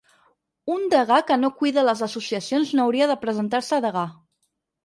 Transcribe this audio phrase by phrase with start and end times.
[0.75, 4.09] Un degà que no cuida les associacions no hauria de presentar-se a degà